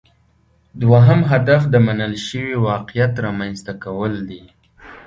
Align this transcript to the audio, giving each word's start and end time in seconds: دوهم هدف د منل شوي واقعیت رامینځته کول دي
دوهم 0.81 1.21
هدف 1.31 1.61
د 1.69 1.75
منل 1.87 2.13
شوي 2.27 2.55
واقعیت 2.67 3.13
رامینځته 3.25 3.73
کول 3.83 4.13
دي 4.29 4.41